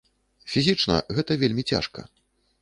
[0.53, 2.09] Фізічна гэта вельмі цяжка.